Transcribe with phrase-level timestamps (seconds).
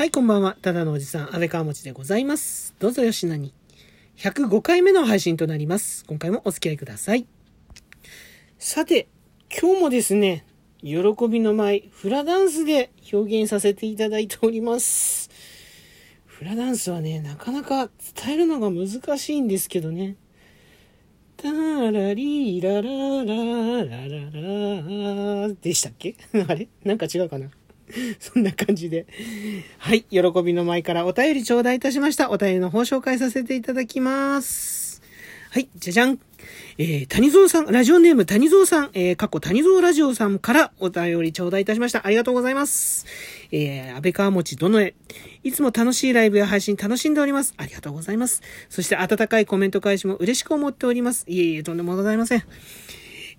[0.00, 0.56] はい、こんばんは。
[0.62, 2.74] ただのおじさん、安倍川持でございます。
[2.78, 3.52] どうぞよしなに。
[4.16, 6.06] 105回目の配信となります。
[6.06, 7.26] 今回もお付き合いください。
[8.58, 9.08] さて、
[9.60, 10.46] 今日もですね、
[10.80, 10.96] 喜
[11.28, 15.28] びの舞、フラダンスで表現させていただいております。
[16.24, 17.90] フラダンスはね、なかなか
[18.24, 20.16] 伝えるのが難しいんですけどね。
[21.36, 26.16] タラリーララララララでしたっけ？
[26.48, 26.68] あれ？
[26.84, 27.50] なんか違うかな？
[28.18, 29.06] そんな感じで。
[29.78, 30.02] はい。
[30.10, 32.30] 喜びの舞からお便り頂戴いたしました。
[32.30, 35.02] お便りの方紹介させていただきます。
[35.50, 35.68] はい。
[35.76, 36.18] じゃじゃん。
[36.78, 42.06] えー、谷蔵さん、ラジオネーム谷蔵さん、えー、過去谷蔵ラジオさんからお便り頂戴いたしました。
[42.06, 43.04] ありがとうございます。
[43.52, 44.94] えー、安倍川餅どの絵。
[45.42, 47.54] いつも楽しいライブや配信楽しんでおります。
[47.56, 48.42] ありがとうございます。
[48.68, 51.24] そして温かいコメント返しも嬉しく思っております。
[51.28, 52.44] いえいえ、とんでもございません。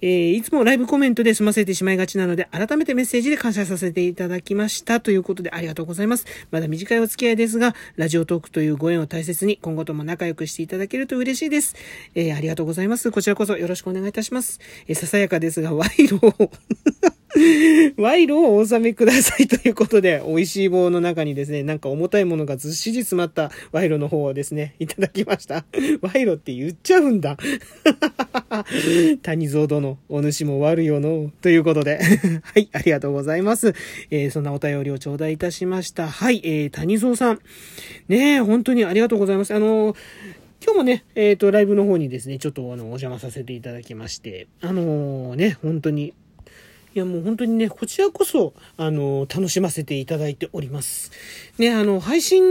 [0.01, 4.99] えー、いつもライブコメントで済ませてしまいがちなので、改めてメッセージで感謝させていただきました。
[4.99, 6.25] ということで、ありがとうございます。
[6.49, 11.75] まだ短いお付き合いですが、ラジオトークというご縁を大切に、今後とも仲良くしていただけると嬉しいです。
[12.15, 13.11] えー、ありがとうございます。
[13.11, 14.59] こちらこそよろしくお願いいたします。
[14.87, 16.51] えー、ささやかですが、賄賂を
[17.97, 25.65] 賄賂をお納めくださいということで、美味しい棒の中にですね、なんか重たいものがずっしり詰まった賄賂の方をですね、いただきました。
[26.01, 27.37] 賄賂って言っちゃうんだ。
[29.23, 31.31] 谷蔵殿、お主も悪いよの。
[31.41, 31.99] ということで。
[32.43, 33.73] はい、ありがとうございます。
[34.09, 36.07] えー、そんなお便りを頂戴いたしました。
[36.07, 37.39] はい、えー、谷蔵さん。
[38.07, 39.53] ねえ、本当にありがとうございます。
[39.53, 39.95] あのー
[40.63, 46.13] 今日もね、えっ、ー、と、ライブの方にですね、ちょっとあの、お邪魔させていただきまして、あのー、ね、本当に
[46.93, 51.09] いやもう本当にね、こちらこそ、あの、楽しませていただいております。
[51.57, 52.41] ね、あの、配信、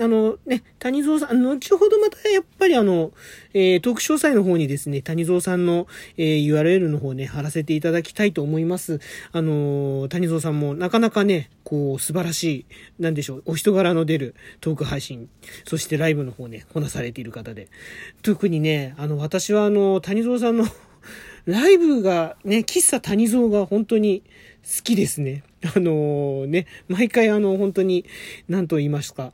[0.00, 3.12] あの、ね、谷蔵さん、後ほどまたやっぱりあの、
[3.54, 8.98] えー、トーク詳細の方にですね、谷蔵さんの、えー、URL の方ね、貼らせていただきたいと思います。
[9.30, 12.66] あの、谷蔵さんもなかなかね、こう、素晴らしい、
[12.98, 15.28] なんでしょう、お人柄の出るトーク配信、
[15.64, 17.68] そしてライブの方ね、こなされている方で。
[18.22, 20.66] 特にね、あの、私はあの、谷蔵さんの
[21.48, 24.22] ライブがね、喫茶谷蔵が本当に
[24.62, 25.44] 好きですね。
[25.74, 28.04] あのー、ね、毎回あの、本当に、
[28.50, 29.32] 何と言いますか。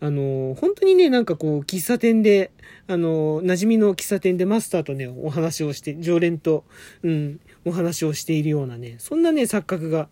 [0.00, 2.50] あのー、本当にね、なんかこう、喫茶店で、
[2.88, 6.64] あのー、馴染みの喫茶店でマスターとね、お話をして、常連と、
[7.04, 10.08] うん、お話をしているようなね、そんなね、錯覚が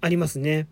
[0.00, 0.68] ありますね。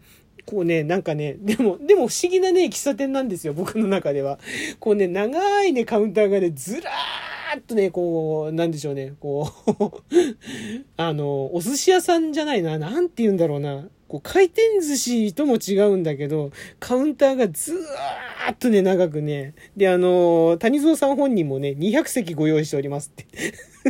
[0.46, 4.38] こうね、なんかね、でも、でも不思議なね、喫茶店なんですよ、僕の中では。
[4.78, 7.21] こうね、長いね、カウンターがね、ずらー
[7.56, 9.70] っとね、こう、なんでしょうね、こう、
[10.96, 13.88] あの、お寿司屋さんじゃないな、なんて言うんだろうな。
[14.08, 19.54] こう、回転寿司とも違うんだけど、カウンターがずーっとね、長くね。
[19.76, 23.26] で、あの、谷蔵さん本人もね、200席ご用意しておりますって。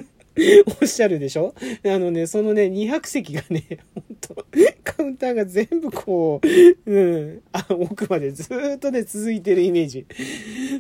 [0.81, 1.55] おっしゃるでしょ？
[1.85, 4.47] あのね、そのね、200席がね、 本当
[4.85, 8.45] カウンターが全部こう、うん、あ奥までず
[8.77, 10.07] っとね、続いてるイメージ。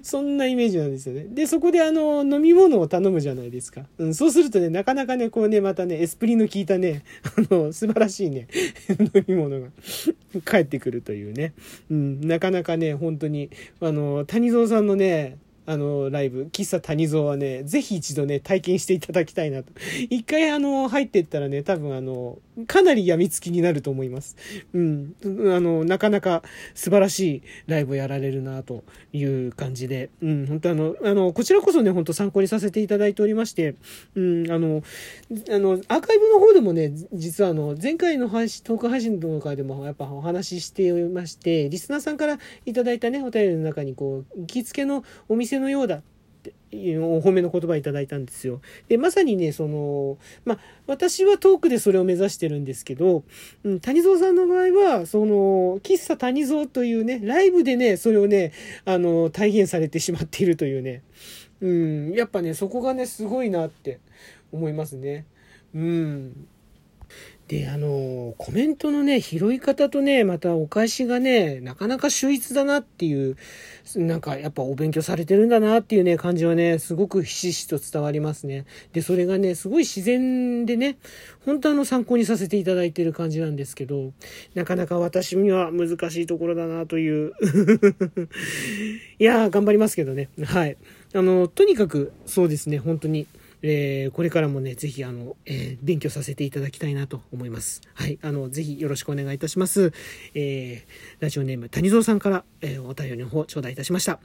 [0.03, 1.27] そんなイメージなんですよね。
[1.31, 3.87] で、そこであの、飲み物を頼むじゃないですか。
[3.99, 7.03] うん、そうするとね、なかなかね、こうね、またね、エスプリの効いたね、
[7.51, 8.49] あの、素晴らしいね、
[9.15, 9.69] 飲み物が
[10.45, 11.53] 返ってくるというね。
[11.91, 19.73] うん、なかなかね、本当に、あの、谷蔵さんのね、あの、ライブ、喫茶谷蔵はね、ぜひ一度ね、体験していただきたいなと。
[20.11, 24.37] 一回あの、入ってったらね、多分あの、かなり病みつきになると思います。
[24.75, 25.15] うん。
[25.25, 26.43] あの、なかなか
[26.75, 33.75] 素晴らしいライブをやられるなという感じで、うん、本当あの、あの、こちらこそね、本当参考にさせていただいておりまして、
[34.15, 34.83] うん、あの、
[35.51, 46.03] あの、アーカイブの方でもね、実はあの、前回の配信、トーク配信の回でもやっぱお話ししておりまして、リスナーさんからいただいたね、お便りの中にこう、行きつけのお店のようだ
[46.72, 48.60] お褒めの言葉いただいたんですよ。
[48.88, 53.25] で、まさにね、その、まあ、私はトークでそれを目指してるんですけど、
[53.65, 58.53] うん、谷蔵さんの場合は、その、喫茶谷蔵というね、ライブでね、それをね、
[58.84, 61.03] あの、体現されてしまっているというね、
[61.60, 64.00] うん、やっぱね、そこがね、すごいなって
[64.50, 65.27] 思いますね。
[65.74, 66.47] うん。
[67.53, 73.37] で、あの、コメントのね、拾い方とね、またお返しがね、なかなか秀逸だなっていう、
[73.95, 78.65] なんかやっぱお勉強されてるんだなっていうね、感じはね、すごくひしひしと伝わりますね。
[78.95, 80.97] で、それがね、すごい自然でね、
[81.45, 84.15] 本当あの参考にさせていただいてる感じなんですけど、
[84.55, 87.33] なかなか私には難しいところだなという。
[89.21, 90.31] いやー、頑張りますけどね。
[90.43, 90.78] はい。
[91.13, 93.27] あの、とにかく、そうですね、本当に。
[93.62, 97.80] えー、これからもね、ぜひ、あの、えー、勉強させていただきたいなと思います。
[97.94, 98.18] はい。
[98.20, 99.92] あの、ぜひよろしくお願いいたします。
[100.34, 104.20] えー、ラジオネーム、谷蔵さんから、えー、お便りの方、頂戴いたしました。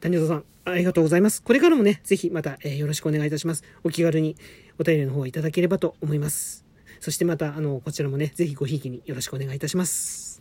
[0.00, 1.42] 谷蔵さん、ありがとうございます。
[1.42, 3.64] これからもね、ぜひまた、えー、よろしくお願いいたします。
[3.82, 4.36] お気軽に
[4.78, 6.64] お便りの方いただければと思います。
[7.00, 10.40] そしてまた、あの、こちらもね、ぜひごひいきによろしくお願いいたします。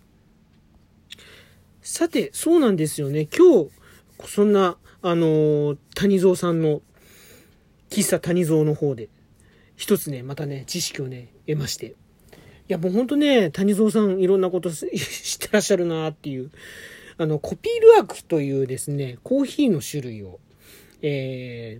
[1.82, 3.28] さて、そうなんですよね。
[3.36, 3.72] 今日、
[4.28, 6.82] そんな、あの、谷蔵さんの、
[7.90, 9.10] 喫茶谷蔵の方で、
[9.76, 11.88] 一つね、またね、知識をね、得まして。
[11.88, 11.94] い
[12.68, 14.90] や、もうほんとね、谷蔵さんいろんなこと知っ
[15.40, 16.52] てらっしゃるなっていう。
[17.18, 20.40] あの、コピールワークというですね、コーヒーの種類を、
[21.02, 21.80] え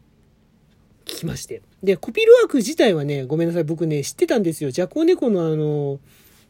[1.06, 1.62] ー、聞きまして。
[1.84, 4.72] で、コピールワーク自体はね、ごめんなさい、僕ね、知ってたんですよ。
[4.72, 6.00] ジャコウネコのあの、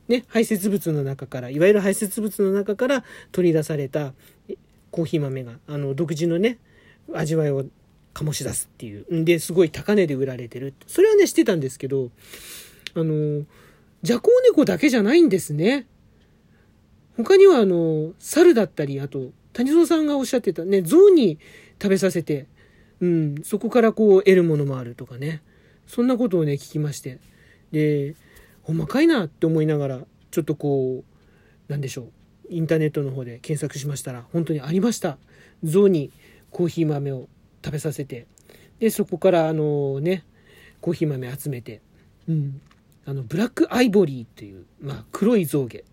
[0.08, 4.14] ね、排泄物の中から、いわゆる排泄物の中から取り出された
[4.92, 6.60] コーヒー豆が、あの、独自のね、
[7.14, 7.66] 味わいを
[8.18, 9.16] 醸し出すっていう。
[9.16, 10.74] んで、すごい高値で売られてる。
[10.88, 12.10] それはね、知ってたんですけど、
[12.96, 13.46] あの、
[14.02, 15.86] ジャコウネコだけじゃないんですね。
[17.16, 21.40] 他にはあの、猿だったり、あと、谷蔵さんがおっしゃってたね、象に
[21.82, 22.48] 食べさせて、
[23.00, 25.42] うん、そこからこう得るものもあるとかね。
[25.86, 27.20] そんなことをね、聞きまして。
[27.72, 28.16] で、
[28.64, 31.04] ほんまかいなって思いながら、ちょっとこ
[31.68, 32.12] う、なんでしょう。
[32.50, 35.18] インターネットの方で検索しましたら、本当にありました。
[35.64, 36.12] 象に
[36.52, 37.28] コーヒー豆を
[37.68, 38.28] 食べさせて。
[38.80, 40.24] で、そこからあのね、
[40.80, 41.82] コーヒー豆集めて、
[42.28, 42.62] うん。
[43.06, 45.84] あの、ブラックアイボリーっていう、まあ、黒い象牙。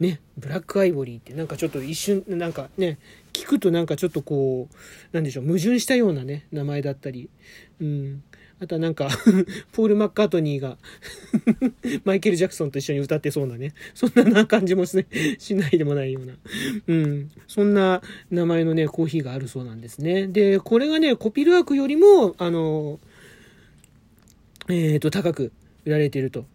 [0.00, 2.98] ね、ブラックアイボリーってなんかちょっと一瞬、なんかね、
[3.32, 4.76] 聞くとなんかちょっとこう、
[5.12, 7.30] なんでしょう、矛盾したようなね、名前だったり、
[7.80, 8.22] うん。
[8.60, 9.08] あとはなんか
[9.72, 10.78] ポール・マッカートニーが
[12.04, 15.04] マイケル・ジャクソンと一緒に歌ってそうなね、そんな感じもし,、
[15.54, 16.34] ないでもないような、
[16.86, 17.30] うん。
[17.48, 20.28] そんな名前のね、コーヒーがあるそうなんですね。
[20.28, 23.00] で、これがね、コピルワークよりも、あの、
[24.68, 25.52] えっ、ー、と、高く
[25.84, 26.46] 売られていると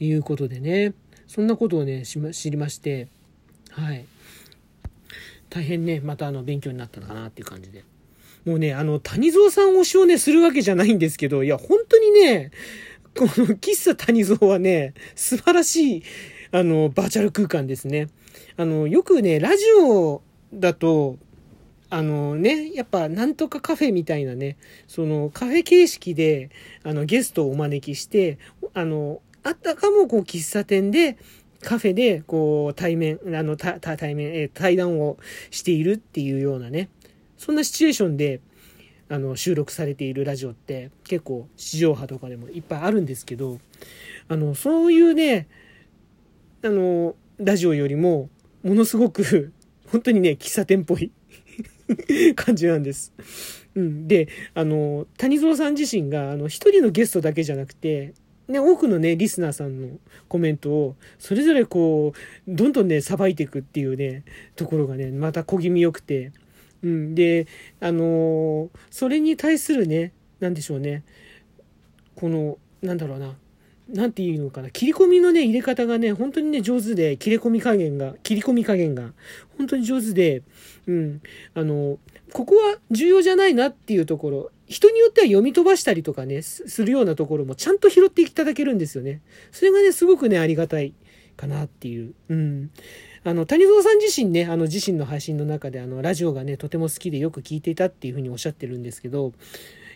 [0.00, 0.94] いうことでね。
[1.26, 3.08] そんなことをね、知りまして、
[3.70, 4.04] はい。
[5.50, 7.84] 大変ね、またあの、勉強になったのかなっていう感じで。
[8.46, 12.52] もうね、あの、谷蔵さん推しをね、するわけじゃないんですけど、いや、本当にね、
[13.16, 16.02] この喫茶谷蔵はね、素晴らしい、
[16.52, 18.08] あの、バーチャル空間ですね。
[18.56, 20.22] あの、よくね、ラジオ
[20.54, 21.18] だと、
[21.90, 24.56] あのね、やっぱなんとかカフェみたいなね、
[24.86, 26.50] そのカフェ形式で、
[26.84, 28.38] あの、ゲストをお招きして、
[28.74, 31.16] あの、あったかもこう喫茶店で、
[31.62, 35.16] カフェでこう対面、あの、対面、え対談を
[35.50, 36.88] しているっていうようなね、
[37.38, 38.40] そんなシチュエーションで、
[39.08, 43.60] あの、収録されているラジオって結構地上波とかでもいっぱいあるんですけど、
[44.28, 45.46] あの、そういうね、
[46.62, 48.28] あの、ラジオよりも、
[48.62, 49.52] ものすごく、
[49.86, 51.12] 本当にね、喫茶店っぽい
[52.34, 53.12] 感じなんです。
[53.76, 54.08] うん。
[54.08, 58.14] で、あの、谷蔵さん自身が、あの、一人のゲストだけじゃなくて、
[58.48, 59.98] ね、多くのね、リスナーさんの
[60.28, 64.24] コメントを、それぞれこう、どんどんね、さばいていくっていうね、
[64.56, 66.32] ところがね、また小気味良くて、
[66.82, 67.46] うん、で、
[67.80, 71.04] あのー、それに対するね、なんでしょうね、
[72.14, 73.36] この、なんだろうな、
[73.88, 79.12] なんていうのかな、切り込みのね、入れ方がね、本当にね、上手で、切れ込み加減が、切り込み加減が、
[79.56, 80.42] 本当に上手で、
[80.86, 81.22] うん、
[81.54, 81.98] あの、
[82.32, 89.20] ここは重要じゃないなっていうところ、人によっては読み飛ばしたりとかね、するようなところもちゃんと拾っていただけるんですよね。
[89.52, 90.92] それがね、すごくね、ありがたい
[91.36, 92.14] かなっていう。
[92.28, 92.70] うん。
[93.26, 99.32] あの、谷蔵さん自身ね、あの、自身の配信の中で、あの、ラジオがね、とても好きでよく聞いていたっていうふうにおっしゃってるんですけど、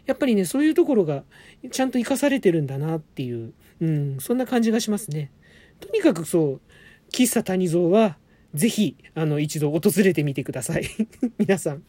[0.05, 1.23] やっぱりね、そういうところが
[1.71, 5.31] ちゃんと活かされてるんだなっていう、うん、そんな感じがしますね。
[5.79, 6.61] とにかくそう、
[7.13, 8.17] 喫茶谷蔵は、
[8.53, 10.87] ぜひ、あの、一度訪れてみてください。
[11.39, 11.85] 皆さん。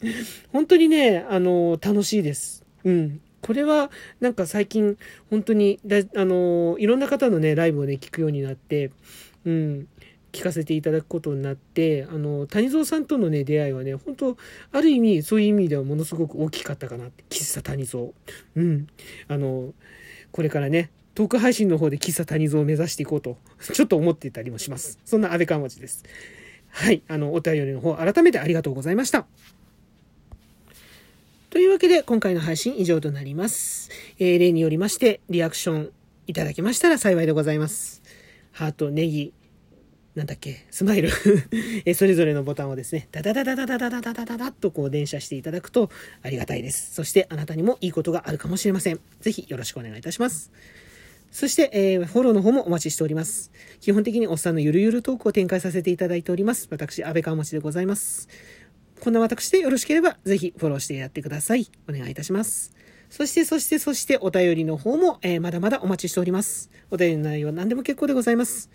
[0.51, 2.63] 本当にね、あの、楽しいです。
[2.83, 3.19] うん。
[3.41, 4.95] これは、なんか最近、
[5.31, 5.79] 本当に、
[6.15, 8.91] あの、いろんな方のね、ライブをね、聞くようになって、
[9.43, 9.87] うん。
[10.31, 14.37] 聞かせていただくことになって、あの、谷蔵さんとのね、出会いはね、本当
[14.71, 18.05] ある意味、そういう意味ではものすごく大きかったかなって、喫茶谷蔵。
[18.55, 18.87] うん。
[19.27, 19.73] あの、
[20.31, 23.37] これからね、トーク配信の方で喫茶谷蔵を目指していこうと、
[23.73, 24.99] ちょっと思っていたりもします。
[25.03, 26.03] そんな安倍川町です。
[26.69, 27.03] はい。
[27.09, 29.25] あの、お便りの方、改めてありがとうございました。
[31.49, 33.89] というわけで、今回の配信以上となります。
[34.19, 35.91] えー、例によりまして、リアクション
[36.27, 38.01] いただけましたら幸いでございます。
[38.53, 39.33] ハート、ネギ、
[40.15, 41.09] なんだっけ、スマイル
[41.85, 45.89] えそれぞれのボタンをですね、ダダダダダダダダダダダダとこう連射していただくと
[46.21, 46.93] ありがたいです。
[46.93, 48.99] そしてあなたにもいいことがあるかもしれません。
[49.21, 50.51] ぜひよろしくお願いいたします。
[51.31, 53.51] そして、えー、フォローの方もお待ちしております。
[53.79, 56.67] 基本的におっさんのゆるゆるトークを展開させていただいております。
[56.69, 58.27] 私、安倍川持でございます。
[58.99, 61.71] こんな私でよろしければ、ぜひフォローしてやってください。
[61.87, 62.73] お願いいたします。
[63.11, 66.71] そして、そして、そして、お便りの方も、えー、まだまだお待ちしております。
[66.91, 68.69] お便りの内容は何でも結構でございます。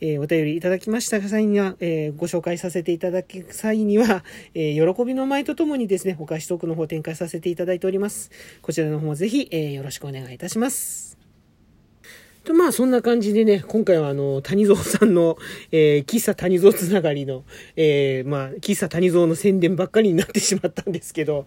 [0.00, 8.30] えー、お便りいただきました際には、えー、ご紹介させていただく際には、え喜びの舞とともにですね、お返しトークの方展開させていただいております。
[8.62, 11.18] こちらの方もぜひ、えよろしくお願いいたします。
[12.44, 15.36] と、まあ、そんな感じでね、今回はあの、谷蔵さんの、
[15.72, 17.44] えー、喫茶谷蔵つながりの、
[17.76, 21.46] えー、まあ、喫茶谷蔵の宣伝ばっかりになってしまったんですけど、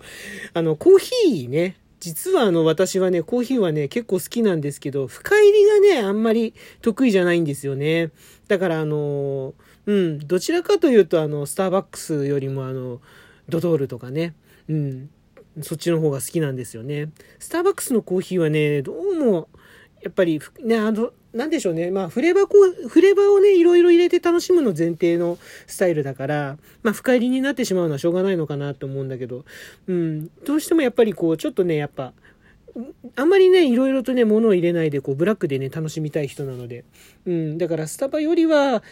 [0.53, 8.11] あの、コーヒーね、実はあの、私はね、コーヒーはね、結構好きなんですけど、深入りがね、あんまり得意じゃないんですよね。
[8.49, 9.53] だからあの、
[9.85, 12.99] うん、どちらかというと、あの、スターバックスよりもあの、
[13.47, 14.35] ドドールとかね、
[14.67, 15.09] うん、
[15.61, 17.09] そっちの方が好きなんですよね。
[17.39, 19.47] スターバックスのコーヒーはね、どうも、
[20.01, 21.89] やっぱり、ね、あの、なんでしょうね。
[21.89, 22.53] まあ、フレーバーこ
[22.85, 29.43] う、フレーバーをね、いろいろ入れて楽しむの前提のスタイルだから、まあ、深入りになってしまうのはしょうがないのかなと思うんだけど、
[29.87, 32.13] うん、どうしてもやっぱりこう、ちょっとね、やっぱ、
[33.15, 36.85] あんまりね、いろいろとね、物を入れないで、こう、ブラックでね、楽しみたい人なので、
[37.25, 38.83] うん、だからスタバよりは、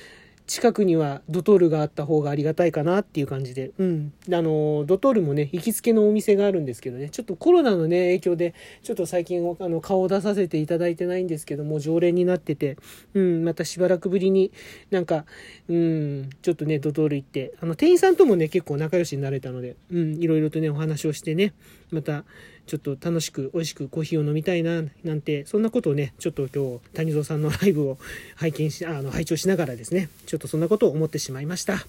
[0.47, 4.13] 近くにはドトールがあった方がありがたいかなっていう感じで、うん。
[4.31, 12.77] あの、ドトールもね、行きつけのお店があるんですけどね、ちょっとコロナのね、影響で、ちょっと最近、あの、顔を出させていただいてないんですけども、常連になってて、
[13.13, 14.51] うん、またしばらくぶりに
[14.89, 15.25] なんか、
[15.69, 21.53] うん、ちょっとね、ドトール行って、あの、店員さんともね、結構仲良しになれたので、うん、いろいろとね、お話をしてね、
[21.91, 22.23] また、
[22.67, 27.97] ちょっと楽しく美味しくコーヒーを飲みたいな、なんて、そんなことをね、ちょっと今日、谷蔵さんのライブを
[28.35, 31.85] 拝見し、あの、拝聴しながらですね、 ちょっとそんなことを思ってしまいました。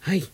[0.00, 0.24] はい。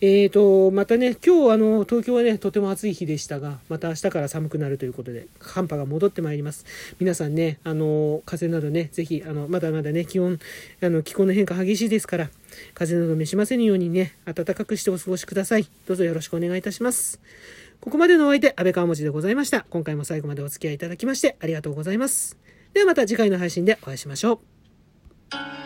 [0.00, 6.64] えーと、またね、今日あの、東京はね、とても暑い日でしたが、また明日から寒くなるということで、寒波が戻ってまいります。
[6.98, 10.38] 皆さんね、あの、風邪などね、ぜひ、あの、まだまだね、気温、
[10.80, 12.30] あの、気候の変化激しいですから、
[12.74, 15.68] 風邪など召しませんようにね、暖かくしてお過ごしください。
[15.86, 17.20] どうぞよろしくお願いいたします。
[17.80, 19.66] ここまでのお相手、安倍川文字でございました。
[19.70, 22.38] 今回も最後までお付き合いいただきましてありがとうございます。
[22.72, 24.40] ではまた次回の配信でお会いしましょ
[25.32, 25.63] う。